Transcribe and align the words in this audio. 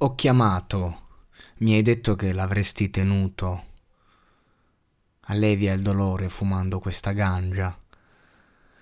Ho 0.00 0.14
chiamato. 0.14 1.04
Mi 1.60 1.72
hai 1.72 1.80
detto 1.80 2.16
che 2.16 2.34
l'avresti 2.34 2.90
tenuto. 2.90 3.64
Allevia 5.28 5.72
il 5.72 5.80
dolore 5.80 6.28
fumando 6.28 6.80
questa 6.80 7.12
ganja. 7.12 7.74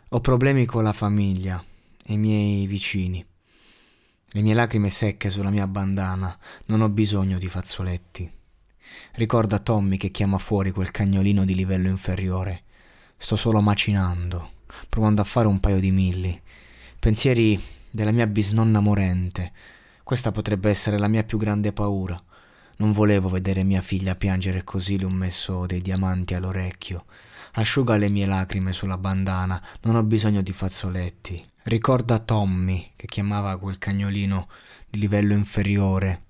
Ho 0.08 0.20
problemi 0.20 0.64
con 0.64 0.82
la 0.82 0.92
famiglia 0.92 1.64
e 2.04 2.14
i 2.14 2.18
miei 2.18 2.66
vicini. 2.66 3.24
Le 4.26 4.40
mie 4.40 4.54
lacrime 4.54 4.90
secche 4.90 5.30
sulla 5.30 5.50
mia 5.50 5.68
bandana. 5.68 6.36
Non 6.66 6.80
ho 6.80 6.88
bisogno 6.88 7.38
di 7.38 7.46
fazzoletti. 7.48 8.28
Ricorda 9.12 9.60
Tommy 9.60 9.96
che 9.96 10.10
chiama 10.10 10.38
fuori 10.38 10.72
quel 10.72 10.90
cagnolino 10.90 11.44
di 11.44 11.54
livello 11.54 11.88
inferiore. 11.90 12.64
Sto 13.16 13.36
solo 13.36 13.60
macinando, 13.60 14.50
provando 14.88 15.20
a 15.20 15.24
fare 15.24 15.46
un 15.46 15.60
paio 15.60 15.78
di 15.78 15.92
milli. 15.92 16.42
Pensieri 16.98 17.62
della 17.88 18.10
mia 18.10 18.26
bisnonna 18.26 18.80
morente. 18.80 19.52
Questa 20.04 20.32
potrebbe 20.32 20.68
essere 20.68 20.98
la 20.98 21.08
mia 21.08 21.24
più 21.24 21.38
grande 21.38 21.72
paura. 21.72 22.22
Non 22.76 22.92
volevo 22.92 23.30
vedere 23.30 23.62
mia 23.62 23.80
figlia 23.80 24.14
piangere 24.14 24.62
così, 24.62 24.98
le 24.98 25.06
ho 25.06 25.10
messo 25.10 25.64
dei 25.64 25.80
diamanti 25.80 26.34
all'orecchio. 26.34 27.06
Asciuga 27.52 27.96
le 27.96 28.10
mie 28.10 28.26
lacrime 28.26 28.74
sulla 28.74 28.98
bandana, 28.98 29.60
non 29.80 29.96
ho 29.96 30.02
bisogno 30.02 30.42
di 30.42 30.52
fazzoletti. 30.52 31.42
Ricorda 31.62 32.18
Tommy, 32.18 32.92
che 32.96 33.06
chiamava 33.06 33.56
quel 33.56 33.78
cagnolino 33.78 34.48
di 34.90 34.98
livello 34.98 35.32
inferiore. 35.32 36.24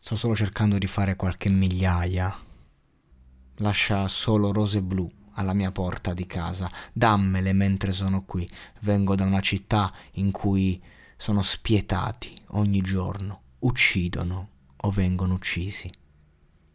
Sto 0.00 0.16
solo 0.16 0.34
cercando 0.34 0.76
di 0.76 0.88
fare 0.88 1.14
qualche 1.14 1.48
migliaia. 1.48 2.36
Lascia 3.58 4.08
solo 4.08 4.50
rose 4.50 4.82
blu 4.82 5.08
alla 5.34 5.52
mia 5.52 5.70
porta 5.70 6.12
di 6.12 6.26
casa. 6.26 6.68
Dammele 6.92 7.52
mentre 7.52 7.92
sono 7.92 8.24
qui. 8.24 8.48
Vengo 8.80 9.14
da 9.14 9.24
una 9.24 9.40
città 9.40 9.92
in 10.14 10.32
cui 10.32 10.82
sono 11.24 11.40
spietati 11.40 12.36
ogni 12.48 12.82
giorno, 12.82 13.40
uccidono 13.60 14.48
o 14.76 14.90
vengono 14.90 15.32
uccisi. 15.32 15.90